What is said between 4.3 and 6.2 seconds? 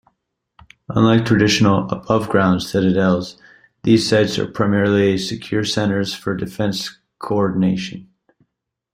are primarily secure centres